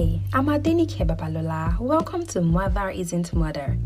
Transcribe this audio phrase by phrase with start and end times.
[0.00, 1.78] Hi, I'm Adenike Babalola.
[1.78, 3.76] Welcome to Mother Isn't Murder.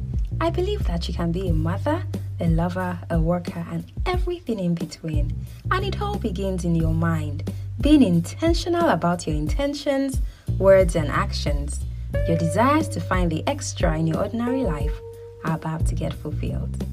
[0.40, 2.04] I believe that you can be a mother,
[2.38, 5.34] a lover, a worker, and everything in between.
[5.72, 7.52] And it all begins in your mind.
[7.80, 10.20] Being intentional about your intentions,
[10.56, 11.80] words, and actions.
[12.28, 14.96] Your desires to find the extra in your ordinary life
[15.44, 16.86] are about to get fulfilled.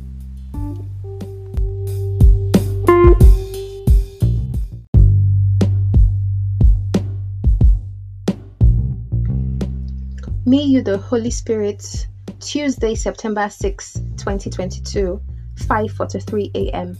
[10.51, 12.07] Me, you, the Holy Spirit,
[12.41, 15.21] Tuesday, September 6, 2022,
[15.55, 16.97] 5:43 a.m.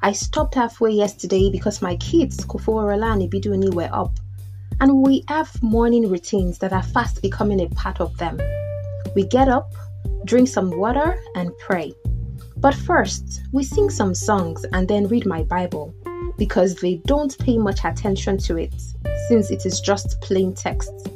[0.00, 4.16] I stopped halfway yesterday because my kids, Koforola and Ibidunni, were up,
[4.80, 8.38] and we have morning routines that are fast becoming a part of them.
[9.16, 9.74] We get up,
[10.24, 11.92] drink some water, and pray.
[12.58, 15.92] But first, we sing some songs and then read my Bible
[16.38, 18.74] because they don't pay much attention to it
[19.26, 21.11] since it is just plain text.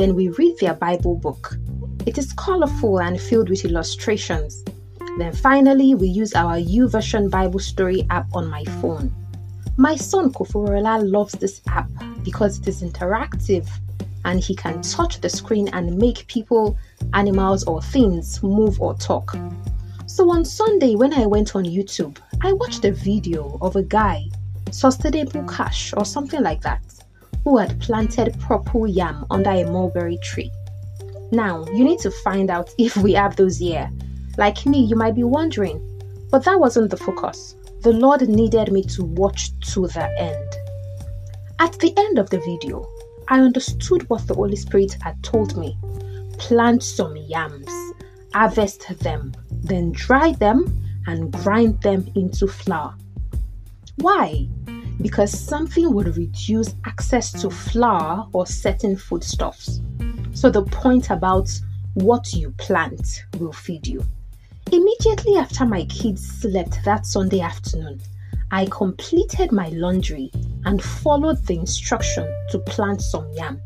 [0.00, 1.58] Then we read their Bible book.
[2.06, 4.64] It is colorful and filled with illustrations.
[5.18, 9.14] Then finally, we use our YouVersion Bible Story app on my phone.
[9.76, 11.90] My son Koforola loves this app
[12.24, 13.68] because it is interactive
[14.24, 16.78] and he can touch the screen and make people,
[17.12, 19.36] animals, or things move or talk.
[20.06, 24.24] So on Sunday, when I went on YouTube, I watched a video of a guy,
[24.70, 26.80] Sustainable Cash or something like that,
[27.44, 30.50] who had planted purple yam under a mulberry tree.
[31.32, 33.90] Now, you need to find out if we have those here.
[34.38, 35.80] Like me, you might be wondering,
[36.30, 37.56] but that wasn't the focus.
[37.82, 40.54] The Lord needed me to watch to the end.
[41.58, 42.88] At the end of the video,
[43.28, 45.78] I understood what the Holy Spirit had told me.
[46.38, 47.70] Plant some yams,
[48.34, 50.64] harvest them, then dry them
[51.06, 52.94] and grind them into flour.
[53.96, 54.48] Why?
[55.00, 59.80] Because something would reduce access to flour or certain foodstuffs.
[60.32, 61.50] So, the point about
[61.94, 64.04] what you plant will feed you.
[64.72, 68.00] Immediately after my kids slept that Sunday afternoon,
[68.52, 70.30] I completed my laundry
[70.64, 73.60] and followed the instruction to plant some yam.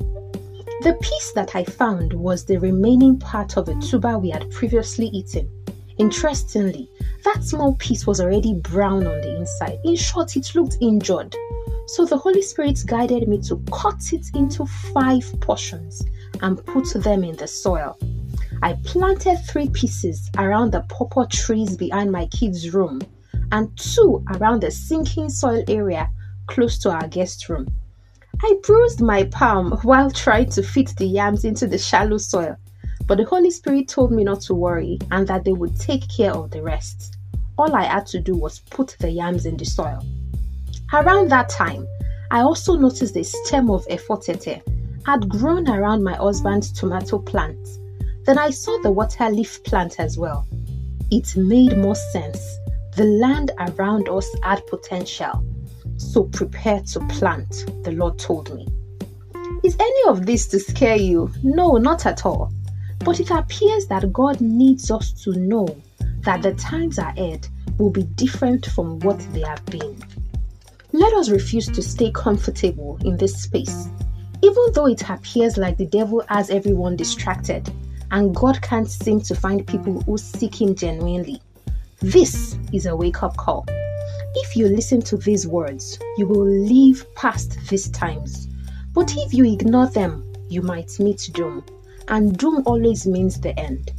[0.83, 5.07] The piece that I found was the remaining part of a tuber we had previously
[5.07, 5.49] eaten.
[5.99, 6.91] Interestingly,
[7.25, 9.79] that small piece was already brown on the inside.
[9.85, 11.35] In short, it looked injured.
[11.87, 16.03] So the Holy Spirit guided me to cut it into five portions
[16.41, 17.99] and put them in the soil.
[18.63, 23.01] I planted three pieces around the pawpaw trees behind my kids' room
[23.53, 26.11] and two around the sinking soil area
[26.47, 27.67] close to our guest room.
[28.43, 32.57] I bruised my palm while trying to fit the yams into the shallow soil,
[33.07, 36.33] but the Holy Spirit told me not to worry and that they would take care
[36.33, 37.15] of the rest
[37.57, 40.05] all I had to do was put the yams in the soil.
[40.93, 41.87] Around that time,
[42.31, 44.63] I also noticed the stem of efotete
[45.07, 47.59] had grown around my husband's tomato plant.
[48.25, 50.47] Then I saw the water leaf plant as well.
[51.11, 52.41] It made more sense.
[52.97, 55.45] The land around us had potential.
[55.97, 58.67] So prepare to plant, the Lord told me.
[59.63, 61.31] Is any of this to scare you?
[61.43, 62.53] No, not at all.
[63.05, 65.69] But it appears that God needs us to know
[66.21, 67.47] that the times ahead
[67.79, 70.03] will be different from what they have been.
[70.93, 73.89] Let us refuse to stay comfortable in this space,
[74.43, 77.71] even though it appears like the devil has everyone distracted
[78.11, 81.43] and God can't seem to find people who seek Him genuinely.
[82.01, 83.65] This is a wake up call.
[84.37, 88.47] If you listen to these words, you will live past these times.
[88.93, 91.65] But if you ignore them, you might meet doom.
[92.09, 93.91] And doom always means the end.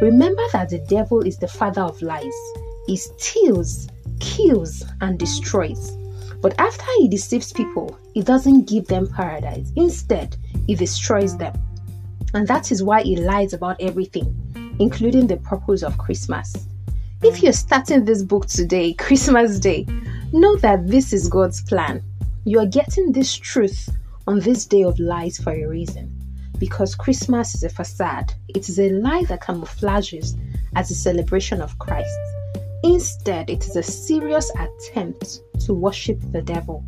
[0.00, 2.34] Remember that the devil is the father of lies.
[2.86, 3.88] He steals,
[4.20, 5.96] kills, and destroys.
[6.40, 9.72] But after he deceives people, he doesn't give them paradise.
[9.74, 10.36] Instead,
[10.68, 11.52] he destroys them.
[12.32, 14.36] And that is why he lies about everything,
[14.78, 16.68] including the purpose of Christmas.
[17.22, 19.84] If you're starting this book today, Christmas Day,
[20.32, 22.02] know that this is God's plan.
[22.44, 23.88] You are getting this truth
[24.28, 26.17] on this day of lies for a reason
[26.58, 28.32] because Christmas is a facade.
[28.48, 30.38] It is a lie that camouflages
[30.76, 32.18] as a celebration of Christ.
[32.84, 36.84] Instead, it is a serious attempt to worship the devil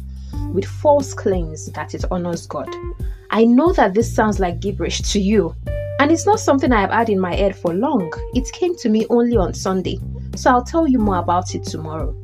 [0.52, 2.68] with false claims that it honors God.
[3.30, 5.54] I know that this sounds like gibberish to you,
[5.98, 8.12] and it's not something I have had in my head for long.
[8.34, 9.98] It came to me only on Sunday,
[10.36, 12.14] so I'll tell you more about it tomorrow.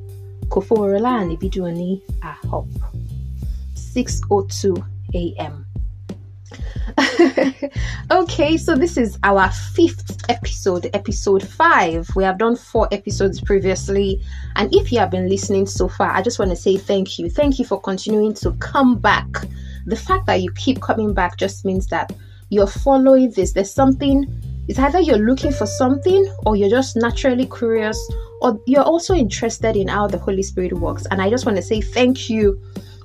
[0.49, 2.67] Koforola and Ibidunni are up.
[3.75, 4.85] 6:02
[5.15, 5.66] a.m.
[8.11, 12.09] okay, so this is our fifth episode, episode five.
[12.15, 14.23] We have done four episodes previously,
[14.57, 17.31] and if you have been listening so far, I just want to say thank you.
[17.31, 19.29] Thank you for continuing to come back.
[19.87, 22.13] The fact that you keep coming back just means that
[22.51, 23.53] you're following this.
[23.53, 24.27] There's something,
[24.69, 27.99] it's either you're looking for something or you're just naturally curious
[28.41, 31.07] or you're also interested in how the Holy Spirit works.
[31.11, 32.61] And I just want to say thank you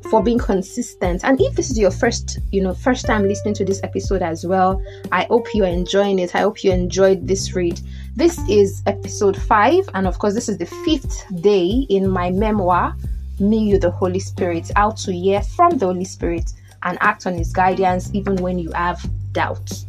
[0.10, 1.24] for being consistent.
[1.24, 4.46] And if this is your first, you know, first time listening to this episode as
[4.46, 4.82] well,
[5.12, 6.36] I hope you're enjoying it.
[6.36, 7.80] I hope you enjoyed this read.
[8.16, 12.96] This is episode five, and of course, this is the fifth day in my memoir,
[13.40, 16.52] Me, You, the Holy Spirit, how to hear from the Holy Spirit
[16.84, 19.02] and act on His guidance even when you have
[19.32, 19.86] doubts.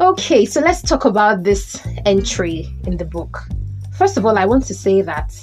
[0.00, 3.44] Okay, so let's talk about this entry in the book.
[3.96, 5.34] First of all, I want to say that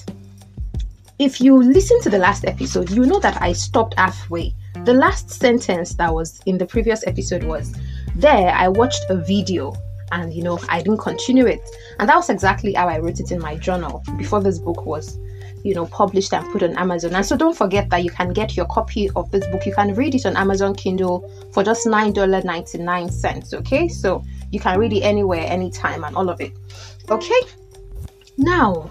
[1.21, 4.55] if you listen to the last episode, you know that I stopped halfway.
[4.85, 7.75] The last sentence that was in the previous episode was
[8.15, 9.75] there, I watched a video
[10.11, 11.61] and you know, I didn't continue it.
[11.99, 15.19] And that was exactly how I wrote it in my journal before this book was
[15.63, 17.13] you know published and put on amazon.
[17.13, 19.63] And so don't forget that you can get your copy of this book.
[19.67, 23.87] You can read it on amazon kindle for just $9.99 okay?
[23.87, 26.53] So you can read it anywhere anytime and all of it.
[27.11, 27.41] Okay?
[28.39, 28.89] Now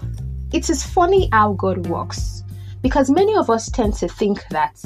[0.53, 2.43] it is funny how God works
[2.81, 4.83] because many of us tend to think that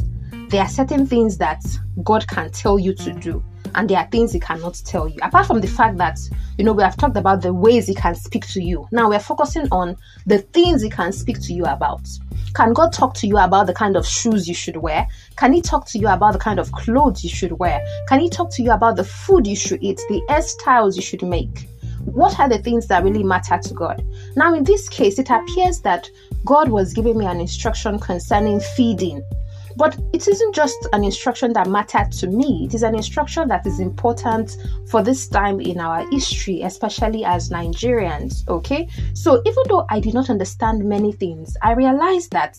[0.50, 1.64] there are certain things that
[2.04, 5.18] God can tell you to do and there are things he cannot tell you.
[5.22, 6.20] Apart from the fact that,
[6.58, 8.88] you know, we have talked about the ways he can speak to you.
[8.92, 12.08] Now we're focusing on the things he can speak to you about.
[12.54, 15.08] Can God talk to you about the kind of shoes you should wear?
[15.36, 17.86] Can he talk to you about the kind of clothes you should wear?
[18.08, 21.22] Can he talk to you about the food you should eat, the hairstyles you should
[21.22, 21.68] make?
[22.06, 24.06] What are the things that really matter to God?
[24.36, 26.10] Now, in this case, it appears that
[26.46, 29.24] God was giving me an instruction concerning feeding.
[29.78, 33.66] But it isn't just an instruction that mattered to me, it is an instruction that
[33.66, 34.56] is important
[34.90, 38.48] for this time in our history, especially as Nigerians.
[38.48, 42.58] Okay, so even though I did not understand many things, I realized that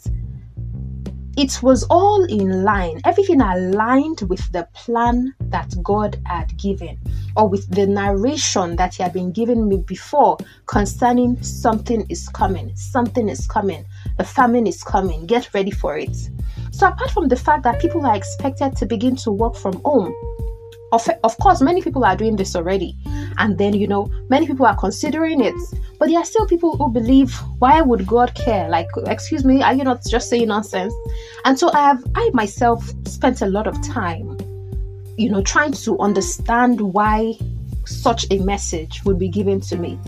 [1.36, 6.98] it was all in line, everything aligned with the plan that God had given,
[7.36, 12.74] or with the narration that He had been giving me before concerning something is coming,
[12.74, 13.84] something is coming,
[14.18, 16.16] a famine is coming, get ready for it.
[16.70, 20.14] So, apart from the fact that people are expected to begin to work from home,
[20.92, 22.96] of, of course, many people are doing this already.
[23.38, 25.54] And then, you know, many people are considering it.
[25.98, 28.68] But there are still people who believe, why would God care?
[28.68, 30.94] Like, excuse me, are you not just saying nonsense?
[31.44, 34.36] And so I have, I myself spent a lot of time,
[35.16, 37.34] you know, trying to understand why
[37.84, 39.98] such a message would be given to me.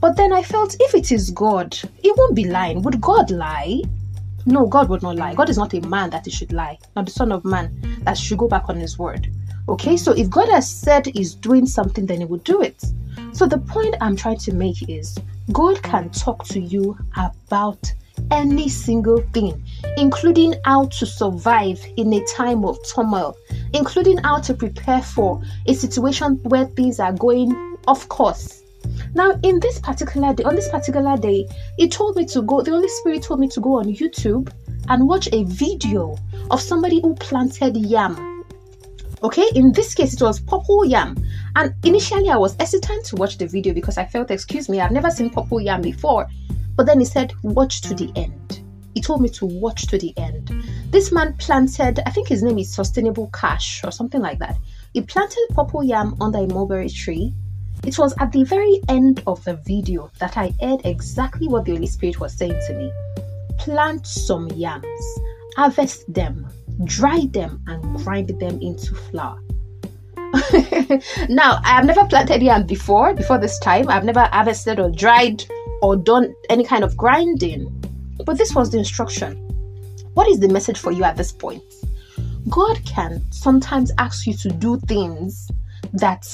[0.00, 2.82] But then I felt if it is God, it won't be lying.
[2.82, 3.82] Would God lie?
[4.46, 5.34] No, God would not lie.
[5.34, 8.16] God is not a man that he should lie, not the Son of Man that
[8.16, 9.30] should go back on his word.
[9.70, 12.84] Okay, so if God has said He's doing something, then He will do it.
[13.32, 15.16] So the point I'm trying to make is
[15.52, 17.80] God can talk to you about
[18.32, 19.62] any single thing,
[19.96, 23.36] including how to survive in a time of turmoil,
[23.72, 28.64] including how to prepare for a situation where things are going off course.
[29.14, 31.46] Now, in this particular day, on this particular day,
[31.78, 34.52] He told me to go, the Holy Spirit told me to go on YouTube
[34.88, 36.18] and watch a video
[36.50, 38.29] of somebody who planted yam
[39.22, 41.14] Okay, in this case, it was purple yam.
[41.54, 44.92] And initially, I was hesitant to watch the video because I felt, excuse me, I've
[44.92, 46.26] never seen purple yam before.
[46.74, 48.62] But then he said, watch to the end.
[48.94, 50.50] He told me to watch to the end.
[50.90, 54.56] This man planted, I think his name is Sustainable Cash or something like that.
[54.94, 57.34] He planted purple yam under a mulberry tree.
[57.84, 61.72] It was at the very end of the video that I heard exactly what the
[61.72, 62.90] Holy Spirit was saying to me.
[63.58, 65.18] Plant some yams,
[65.56, 66.48] harvest them,
[66.84, 69.40] dry them and grind them into flour.
[71.28, 73.88] now, I have never planted yam before, before this time.
[73.88, 75.44] I've never harvested or dried
[75.82, 77.68] or done any kind of grinding.
[78.24, 79.36] But this was the instruction.
[80.14, 81.62] What is the message for you at this point?
[82.48, 85.50] God can sometimes ask you to do things
[85.92, 86.26] that,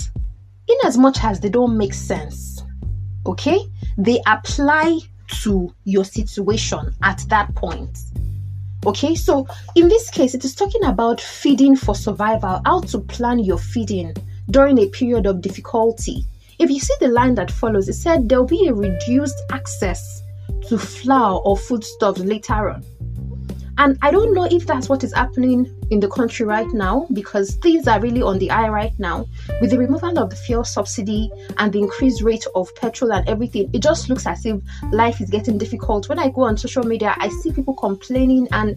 [0.69, 2.63] in as much as they don't make sense,
[3.27, 3.59] okay,
[3.97, 4.99] they apply
[5.43, 7.99] to your situation at that point.
[8.87, 13.41] Okay, so in this case, it is talking about feeding for survival, how to plan
[13.41, 14.15] your feeding
[14.49, 16.25] during a period of difficulty.
[16.61, 20.23] If you see the line that follows, it said there'll be a reduced access
[20.69, 22.85] to flour or foodstuffs later on.
[23.79, 27.57] And I don't know if that's what is happening in the country right now because
[27.57, 29.27] things are really on the eye right now.
[29.61, 33.71] With the removal of the fuel subsidy and the increased rate of petrol and everything,
[33.75, 34.61] it just looks as if
[34.93, 36.09] life is getting difficult.
[36.09, 38.77] When I go on social media, I see people complaining and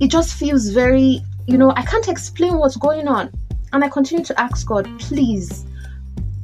[0.00, 3.32] it just feels very, you know, I can't explain what's going on.
[3.72, 5.64] And I continue to ask God, please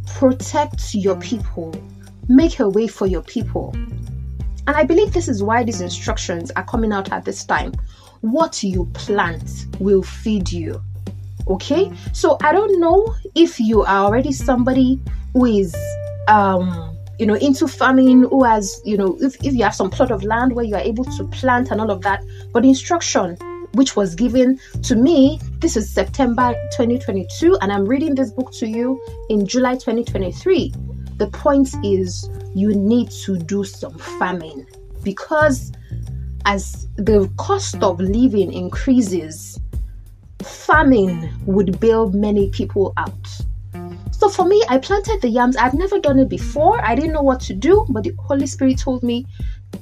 [0.06, 1.74] protect your people,
[2.28, 3.74] make a way for your people.
[4.70, 7.72] And I believe this is why these instructions are coming out at this time.
[8.20, 10.80] What you plant will feed you.
[11.48, 15.00] Okay, so I don't know if you are already somebody
[15.32, 15.74] who is
[16.28, 20.12] um you know into farming who has you know if, if you have some plot
[20.12, 22.22] of land where you are able to plant and all of that
[22.52, 23.36] but instruction
[23.72, 28.66] which was given to me this is september 2022 and i'm reading this book to
[28.66, 29.00] you
[29.30, 30.72] in july 2023
[31.16, 34.66] the point is you need to do some farming
[35.02, 35.72] because
[36.46, 39.58] as the cost of living increases
[40.42, 43.40] farming would bail many people out
[44.20, 45.56] so for me, I planted the yams.
[45.56, 46.78] I'd never done it before.
[46.84, 49.26] I didn't know what to do, but the Holy Spirit told me,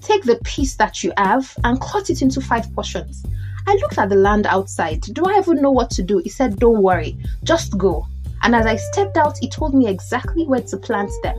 [0.00, 3.24] take the piece that you have and cut it into five portions.
[3.66, 5.00] I looked at the land outside.
[5.00, 6.18] Do I even know what to do?
[6.18, 8.06] He said, Don't worry, just go.
[8.42, 11.36] And as I stepped out, he told me exactly where to plant them.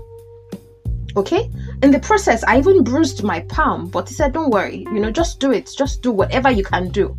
[1.16, 1.50] Okay?
[1.84, 5.12] In the process, I even bruised my palm, but he said, Don't worry, you know,
[5.12, 5.70] just do it.
[5.78, 7.16] Just do whatever you can do.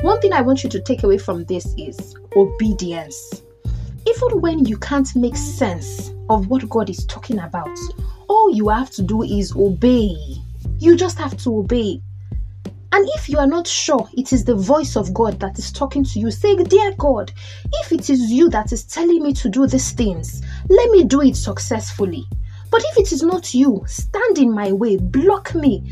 [0.00, 3.42] One thing I want you to take away from this is obedience
[4.06, 7.78] even when you can't make sense of what God is talking about,
[8.28, 10.16] all you have to do is obey.
[10.78, 12.00] You just have to obey.
[12.94, 16.04] And if you are not sure it is the voice of God that is talking
[16.04, 17.32] to you, say, Dear God,
[17.72, 21.22] if it is you that is telling me to do these things, let me do
[21.22, 22.24] it successfully.
[22.72, 25.84] But if it is not you, stand in my way, block me,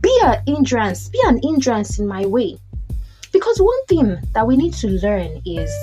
[0.00, 2.56] be an hindrance, be an hindrance in my way.
[3.32, 5.74] Because one thing that we need to learn is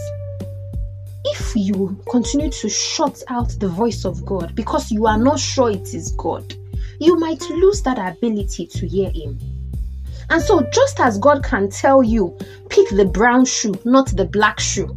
[1.25, 5.69] if you continue to shut out the voice of God because you are not sure
[5.69, 6.55] it is God,
[7.01, 9.37] you might lose that ability to hear Him.
[10.29, 12.37] And so, just as God can tell you,
[12.69, 14.95] pick the brown shoe, not the black shoe.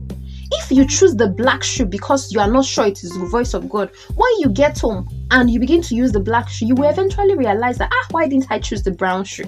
[0.53, 3.53] If you choose the black shoe because you are not sure it is the voice
[3.53, 6.75] of God, when you get home and you begin to use the black shoe, you
[6.75, 9.45] will eventually realize that, ah, why didn't I choose the brown shoe?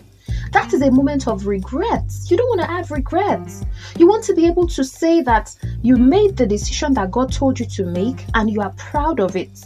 [0.53, 2.05] that is a moment of regret.
[2.27, 3.65] You don't want to have regrets.
[3.99, 7.59] You want to be able to say that you made the decision that God told
[7.59, 9.65] you to make and you are proud of it.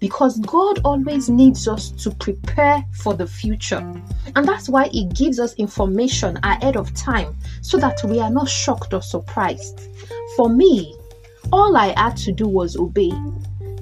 [0.00, 3.78] Because God always needs us to prepare for the future.
[4.36, 8.48] And that's why He gives us information ahead of time so that we are not
[8.48, 9.88] shocked or surprised.
[10.36, 10.96] For me,
[11.52, 13.12] all I had to do was obey.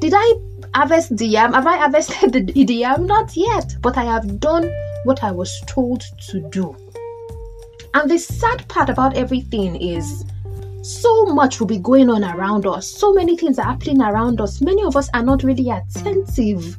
[0.01, 0.35] Did I
[0.75, 1.53] harvest the yam?
[1.53, 3.07] Have I harvested the, the yam?
[3.07, 4.71] Not yet, but I have done
[5.05, 6.77] what I was told to do.
[7.95, 10.25] And the sad part about everything is
[10.83, 12.89] so much will be going on around us.
[12.89, 14.61] So many things are happening around us.
[14.61, 16.79] Many of us are not really attentive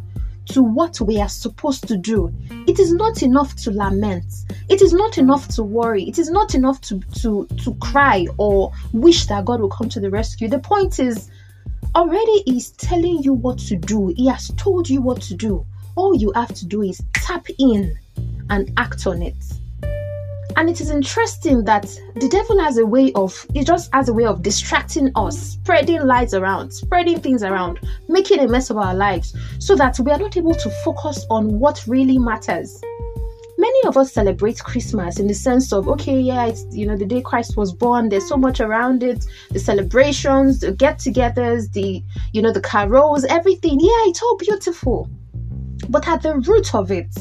[0.50, 2.34] to what we are supposed to do.
[2.68, 4.26] It is not enough to lament.
[4.70, 6.04] It is not enough to worry.
[6.04, 10.00] It is not enough to, to, to cry or wish that God will come to
[10.00, 10.50] the rescue.
[10.50, 11.30] The point is,
[11.96, 15.66] already He's telling you what to do, He has told you what to do.
[15.96, 17.98] All you have to do is tap in
[18.50, 19.36] and act on it.
[20.56, 21.84] And it is interesting that
[22.16, 26.06] the devil has a way of, he just has a way of distracting us, spreading
[26.06, 30.20] lies around, spreading things around, making a mess of our lives so that we are
[30.20, 32.80] not able to focus on what really matters.
[33.64, 37.06] Many of us celebrate Christmas in the sense of, okay, yeah, it's, you know, the
[37.06, 42.04] day Christ was born, there's so much around it, the celebrations, the get togethers, the,
[42.34, 43.80] you know, the carols, everything.
[43.80, 45.10] Yeah, it's all beautiful.
[45.88, 47.16] But at the root of it,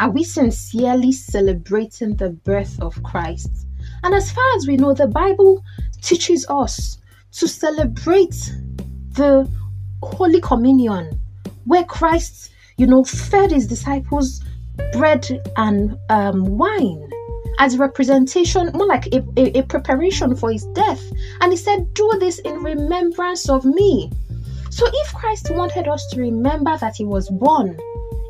[0.00, 3.66] are we sincerely celebrating the birth of Christ?
[4.02, 5.62] And as far as we know, the Bible
[6.00, 6.96] teaches us
[7.32, 8.50] to celebrate
[9.10, 9.46] the
[10.02, 11.20] Holy Communion,
[11.66, 14.42] where Christ, you know, fed his disciples
[14.92, 17.08] bread and um, wine
[17.58, 21.02] as a representation, more like a, a, a preparation for his death.
[21.40, 24.10] And he said, Do this in remembrance of me.
[24.70, 27.78] So if Christ wanted us to remember that he was born,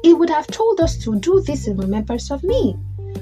[0.02, 2.76] he would have told us to do this in remembrance of me.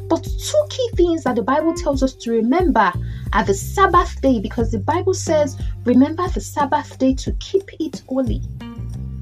[0.08, 2.92] But two key things that the Bible tells us to remember
[3.32, 8.02] are the Sabbath day, because the Bible says, remember the Sabbath day to keep it
[8.08, 8.42] holy.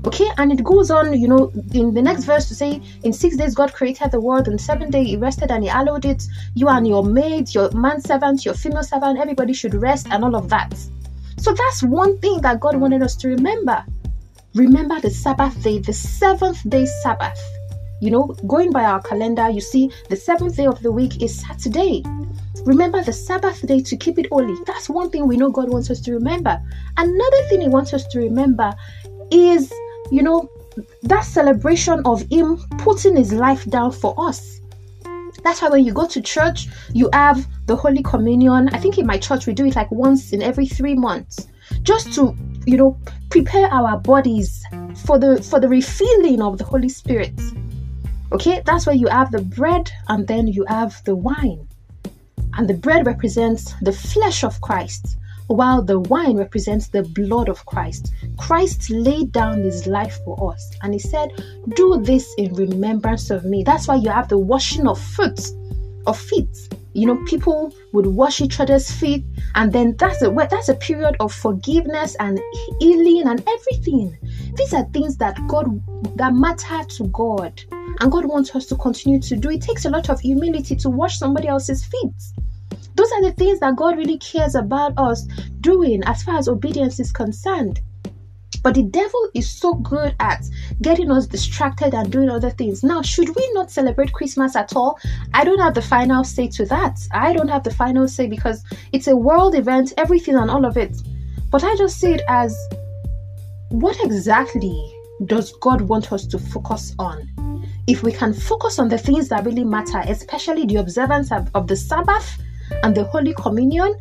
[0.08, 3.36] Okay, and it goes on, you know, in the next verse to say, In six
[3.36, 6.22] days God created the world, and seven day He rested and He allowed it.
[6.54, 10.34] You and your maid, your man servant, your female servant, everybody should rest, and all
[10.34, 10.72] of that.
[11.36, 13.84] So that's one thing that God wanted us to remember.
[14.54, 17.38] Remember the Sabbath day, the seventh day Sabbath.
[18.00, 21.38] You know, going by our calendar, you see the seventh day of the week is
[21.38, 22.02] Saturday.
[22.64, 24.56] Remember the Sabbath day to keep it holy.
[24.64, 26.58] That's one thing we know God wants us to remember.
[26.96, 28.72] Another thing He wants us to remember
[29.30, 29.70] is,
[30.10, 30.48] you know,
[31.02, 34.60] that celebration of Him putting His life down for us.
[35.44, 38.68] That's why when you go to church, you have the Holy Communion.
[38.70, 41.46] I think in my church we do it like once in every three months,
[41.82, 42.36] just to
[42.66, 42.98] you know
[43.30, 44.64] prepare our bodies
[45.06, 47.32] for the for the refilling of the holy spirit
[48.32, 51.66] okay that's where you have the bread and then you have the wine
[52.54, 55.16] and the bread represents the flesh of christ
[55.48, 58.12] while the wine represents the blood of Christ.
[58.36, 61.30] Christ laid down his life for us and he said,
[61.74, 63.62] Do this in remembrance of me.
[63.64, 65.40] That's why you have the washing of foot,
[66.06, 66.68] of feet.
[66.94, 69.24] You know, people would wash each other's feet,
[69.54, 72.40] and then that's a that's a period of forgiveness and
[72.80, 74.18] healing and everything.
[74.56, 75.66] These are things that God
[76.16, 77.62] that matter to God,
[78.00, 79.50] and God wants us to continue to do.
[79.50, 82.14] It takes a lot of humility to wash somebody else's feet.
[82.98, 85.22] Those are the things that God really cares about us
[85.60, 87.80] doing as far as obedience is concerned.
[88.64, 90.44] But the devil is so good at
[90.82, 92.82] getting us distracted and doing other things.
[92.82, 94.98] Now, should we not celebrate Christmas at all?
[95.32, 96.98] I don't have the final say to that.
[97.12, 100.76] I don't have the final say because it's a world event, everything and all of
[100.76, 101.00] it.
[101.52, 102.58] But I just see it as
[103.68, 104.92] what exactly
[105.26, 107.64] does God want us to focus on?
[107.86, 111.68] If we can focus on the things that really matter, especially the observance of, of
[111.68, 112.38] the Sabbath
[112.82, 113.98] and the Holy Communion,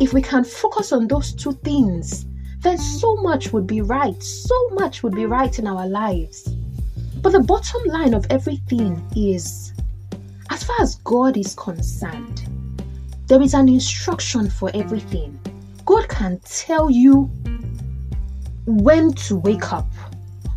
[0.00, 2.26] if we can focus on those two things,
[2.60, 4.20] then so much would be right.
[4.22, 6.48] So much would be right in our lives.
[7.20, 9.72] But the bottom line of everything is
[10.50, 12.42] as far as God is concerned,
[13.26, 15.38] there is an instruction for everything.
[15.84, 17.30] God can tell you
[18.66, 19.90] when to wake up,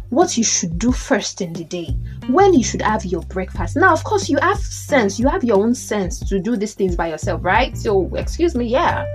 [0.10, 3.76] what you should do first in the day, when you should have your breakfast.
[3.76, 6.96] Now, of course, you have sense, you have your own sense to do these things
[6.96, 7.78] by yourself, right?
[7.78, 9.06] So, excuse me, yeah.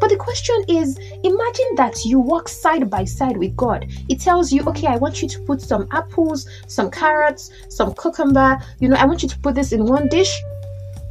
[0.00, 3.86] But the question is imagine that you walk side by side with God.
[4.08, 8.58] It tells you, okay, I want you to put some apples, some carrots, some cucumber,
[8.80, 10.32] you know, I want you to put this in one dish.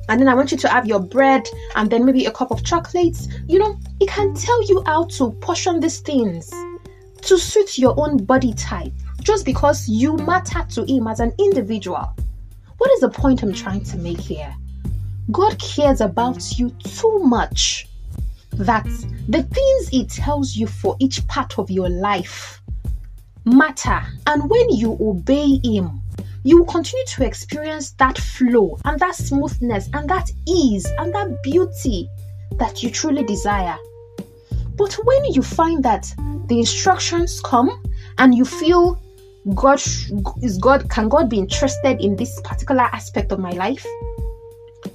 [0.08, 2.64] And then I want you to have your bread and then maybe a cup of
[2.64, 3.28] chocolates.
[3.48, 6.52] You know, it can tell you how to portion these things
[7.24, 12.16] to suit your own body type just because you matter to Him as an individual.
[12.78, 14.54] What is the point I'm trying to make here?
[15.32, 17.88] God cares about you too much
[18.52, 18.86] that
[19.28, 22.62] the things He tells you for each part of your life
[23.46, 24.02] matter.
[24.28, 26.02] And when you obey Him,
[26.44, 31.42] you will continue to experience that flow and that smoothness and that ease and that
[31.42, 32.08] beauty
[32.58, 33.78] that you truly desire.
[34.76, 36.14] But when you find that
[36.48, 37.84] the instructions come
[38.20, 39.02] and you feel
[39.54, 39.80] God
[40.42, 43.86] is God can God be interested in this particular aspect of my life?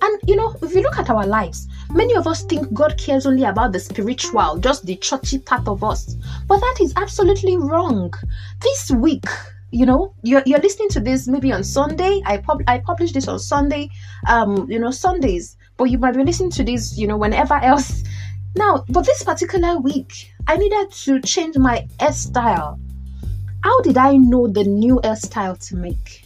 [0.02, 3.26] And you know, if you look at our lives, many of us think God cares
[3.26, 6.14] only about the spiritual, just the churchy part of us.
[6.48, 8.12] But that is absolutely wrong.
[8.60, 9.24] This week,
[9.70, 12.20] you know, you're, you're listening to this maybe on Sunday.
[12.26, 13.90] I pub I published this on Sunday,
[14.28, 15.56] um, you know, Sundays.
[15.76, 18.02] But you might be listening to this, you know, whenever else.
[18.56, 22.80] Now, but this particular week, I needed to change my hairstyle.
[23.62, 26.24] How did I know the new hairstyle to make?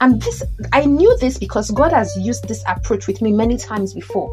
[0.00, 3.92] And this, I knew this because God has used this approach with me many times
[3.92, 4.30] before.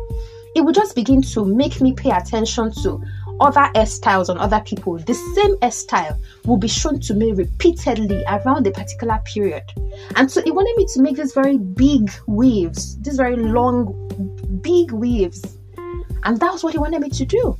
[0.55, 3.03] It would just begin to make me pay attention to
[3.41, 4.97] other hairstyles on other people.
[4.97, 9.63] The same hairstyle will be shown to me repeatedly around a particular period.
[10.15, 13.93] And so he wanted me to make these very big waves, these very long,
[14.61, 15.57] big waves.
[16.23, 17.57] And that was what he wanted me to do.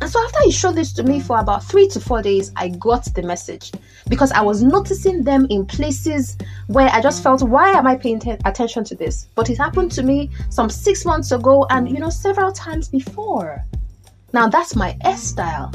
[0.00, 2.68] And so after he showed this to me for about three to four days, I
[2.68, 3.70] got the message
[4.08, 8.22] because I was noticing them in places where I just felt, why am I paying
[8.46, 9.28] attention to this?
[9.34, 13.62] But it happened to me some six months ago and, you know, several times before.
[14.32, 15.70] Now that's my S style.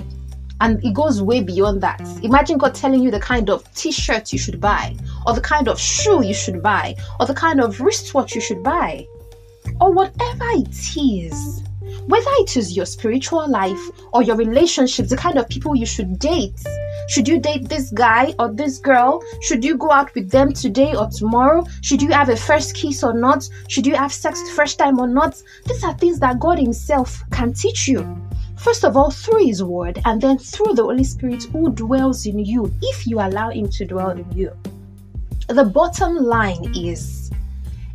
[0.62, 2.02] And it goes way beyond that.
[2.24, 4.96] Imagine God telling you the kind of t shirt you should buy,
[5.28, 8.64] or the kind of shoe you should buy, or the kind of wristwatch you should
[8.64, 9.06] buy,
[9.82, 11.62] or whatever it is
[12.08, 13.80] whether it is your spiritual life
[14.14, 16.60] or your relationships, the kind of people you should date.
[17.08, 19.22] Should you date this guy or this girl?
[19.42, 21.64] Should you go out with them today or tomorrow?
[21.82, 23.48] Should you have a first kiss or not?
[23.68, 25.42] Should you have sex the first time or not?
[25.66, 28.06] These are things that God Himself can teach you.
[28.58, 32.40] First of all, through His Word, and then through the Holy Spirit who dwells in
[32.40, 34.52] you, if you allow Him to dwell in you.
[35.48, 37.30] The bottom line is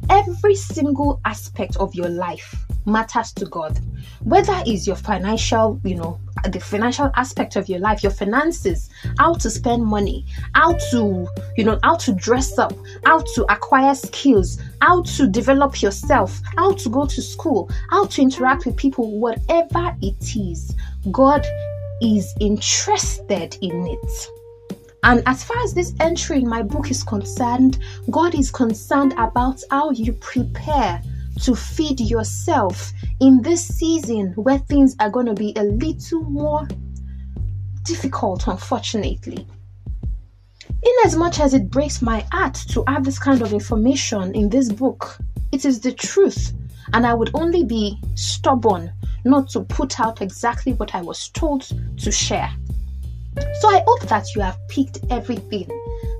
[0.08, 2.54] every single aspect of your life
[2.90, 3.78] matters to God.
[4.24, 9.34] Whether it's your financial, you know, the financial aspect of your life, your finances, how
[9.34, 11.26] to spend money, how to,
[11.56, 12.72] you know, how to dress up,
[13.04, 18.22] how to acquire skills, how to develop yourself, how to go to school, how to
[18.22, 20.74] interact with people, whatever it is,
[21.10, 21.46] God
[22.02, 24.28] is interested in it.
[25.02, 27.78] And as far as this entry in my book is concerned,
[28.10, 31.02] God is concerned about how you prepare
[31.42, 36.66] to feed yourself in this season where things are going to be a little more
[37.84, 39.46] difficult, unfortunately.
[40.82, 44.48] In as much as it breaks my heart to have this kind of information in
[44.48, 45.18] this book,
[45.52, 46.52] it is the truth,
[46.92, 48.92] and I would only be stubborn
[49.24, 52.50] not to put out exactly what I was told to share.
[53.60, 55.68] So I hope that you have picked everything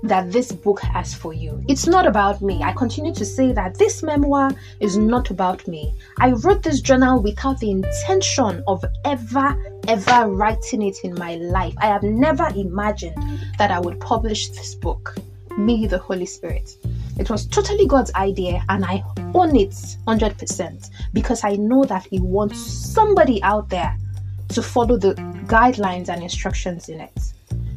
[0.02, 1.62] that this book has for you.
[1.68, 2.62] It's not about me.
[2.62, 5.94] I continue to say that this memoir is not about me.
[6.18, 9.56] I wrote this journal without the intention of ever,
[9.88, 11.74] ever writing it in my life.
[11.78, 13.16] I have never imagined
[13.58, 15.16] that I would publish this book.
[15.58, 16.76] Me, the Holy Spirit.
[17.18, 19.02] It was totally God's idea, and I
[19.34, 19.70] own it
[20.06, 23.96] 100% because I know that He wants somebody out there
[24.50, 25.14] to follow the
[25.46, 27.32] guidelines and instructions in it.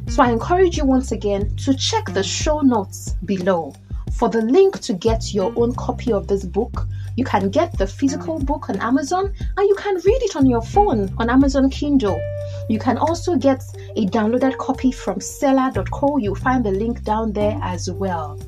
[0.08, 3.74] So I encourage you once again to check the show notes below
[4.12, 6.86] for the link to get your own copy of this book.
[7.16, 8.46] You can get the physical mm.
[8.46, 12.20] book on Amazon and you can read it on your phone on Amazon Kindle.
[12.68, 13.62] You can also get
[13.96, 16.18] a downloaded copy from selar.co.
[16.18, 18.38] You'll find the link down there as well.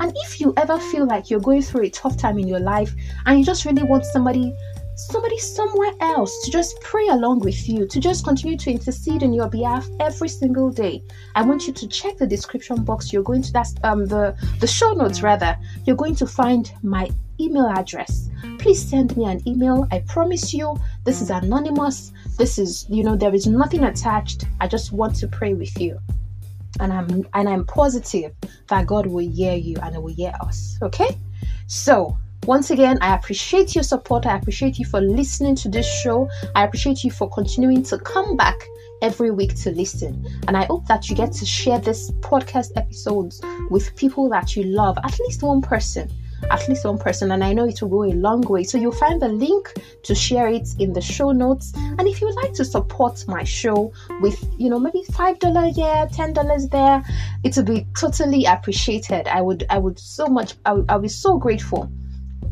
[0.00, 2.92] And if you ever feel like you're going through a tough time in your life
[3.24, 4.54] and you just really want somebody
[4.96, 9.32] somebody somewhere else to just pray along with you, to just continue to intercede in
[9.32, 11.02] your behalf every single day.
[11.34, 13.12] I want you to check the description box.
[13.12, 15.56] You're going to that's um the the show notes rather.
[15.84, 18.30] You're going to find my email address.
[18.58, 19.86] Please send me an email.
[19.90, 22.12] I promise you this is anonymous.
[22.38, 24.46] This is, you know, there is nothing attached.
[24.60, 25.98] I just want to pray with you.
[26.80, 28.32] And I'm and I'm positive
[28.68, 30.78] that God will hear you and will hear us.
[30.82, 31.18] Okay?
[31.66, 34.26] So once again, I appreciate your support.
[34.26, 36.28] I appreciate you for listening to this show.
[36.54, 38.56] I appreciate you for continuing to come back
[39.02, 40.24] every week to listen.
[40.46, 44.64] And I hope that you get to share this podcast episodes with people that you
[44.64, 46.10] love, at least one person
[46.50, 48.62] at least one person, and I know it will go a long way.
[48.64, 49.72] So you'll find the link
[50.04, 51.72] to share it in the show notes.
[51.76, 56.08] And if you'd like to support my show with, you know, maybe five dollar here,
[56.12, 57.02] ten dollars there,
[57.44, 59.28] it will be totally appreciated.
[59.28, 61.90] I would, I would so much, I would, I would be so grateful.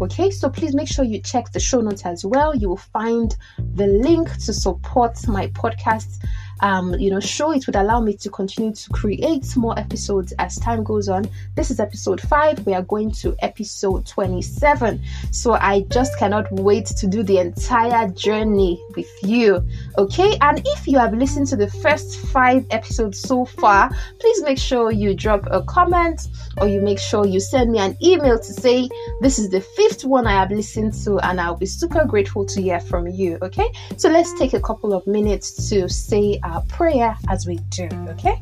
[0.00, 2.54] Okay, so please make sure you check the show notes as well.
[2.54, 3.34] You will find
[3.74, 6.24] the link to support my podcast
[6.60, 10.56] um, you know, show it would allow me to continue to create more episodes as
[10.56, 11.28] time goes on.
[11.54, 12.64] This is episode five.
[12.66, 15.02] We are going to episode 27.
[15.30, 19.66] So I just cannot wait to do the entire journey with you.
[19.98, 23.90] Okay, and if you have listened to the first five episodes so far,
[24.20, 27.96] please make sure you drop a comment or you make sure you send me an
[28.02, 28.88] email to say
[29.20, 32.62] this is the fifth one I have listened to, and I'll be super grateful to
[32.62, 33.38] hear from you.
[33.42, 37.88] Okay, so let's take a couple of minutes to say our prayer as we do,
[38.08, 38.40] okay?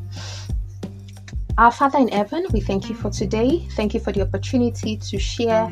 [1.57, 3.67] Our Father in heaven, we thank you for today.
[3.75, 5.71] Thank you for the opportunity to share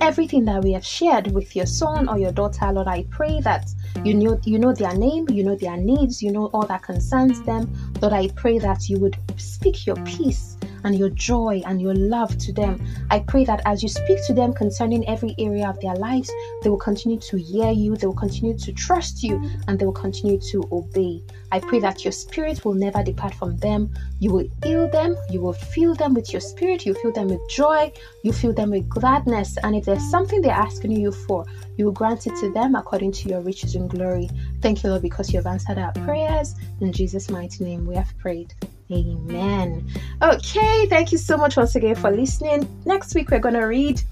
[0.00, 2.70] everything that we have shared with your son or your daughter.
[2.70, 3.70] Lord, I pray that
[4.04, 7.40] you know you know their name, you know their needs, you know all that concerns
[7.42, 7.72] them.
[8.02, 12.36] Lord, I pray that you would speak your peace and your joy and your love
[12.38, 12.84] to them.
[13.10, 16.30] I pray that as you speak to them concerning every area of their lives,
[16.62, 19.92] they will continue to hear you, they will continue to trust you, and they will
[19.92, 21.22] continue to obey.
[21.50, 23.92] I pray that your spirit will never depart from them.
[24.20, 27.40] You will heal them, you will fill them with your spirit, you fill them with
[27.50, 27.92] joy,
[28.22, 29.58] you fill them with gladness.
[29.62, 31.44] And if there's something they're asking you for,
[31.76, 34.30] you will grant it to them according to your riches and glory.
[34.60, 36.54] Thank you, Lord, because you have answered our prayers.
[36.80, 38.54] In Jesus' mighty name, we have prayed.
[38.92, 39.86] Amen.
[40.22, 42.68] Okay, thank you so much once again for listening.
[42.84, 44.02] Next week we're gonna read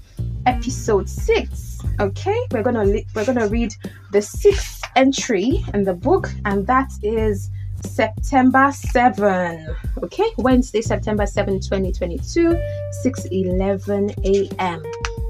[0.45, 1.79] episode six.
[1.99, 3.73] Okay, we're gonna li- we're gonna read
[4.11, 7.49] the sixth entry in the book, and that is
[7.85, 9.75] September 7.
[10.03, 12.59] Okay, Wednesday, September 7, 2022,
[13.03, 14.83] 6 11 a.m.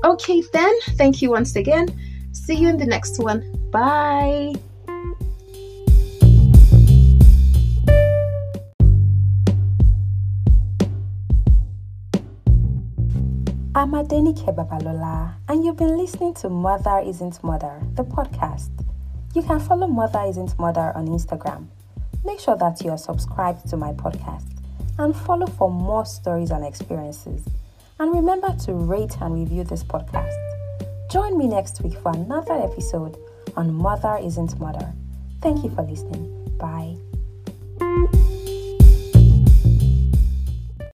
[0.04, 1.88] Okay, then, thank you once again.
[2.32, 3.44] See you in the next one.
[3.72, 4.54] Bye.
[13.94, 18.70] I'm Adenike Babalola, and you've been listening to Mother Isn't Murder, the podcast.
[19.36, 21.68] You can follow Mother Isn't Murder on Instagram.
[22.24, 24.48] Make sure that you are subscribed to my podcast
[24.98, 27.46] and follow for more stories and experiences.
[28.00, 30.38] And remember to rate and review this podcast.
[31.12, 33.18] Join me next week for another episode
[33.58, 34.94] on Mother Isn't Murder.
[35.42, 36.58] Thank you for listening.
[36.58, 36.96] Bye.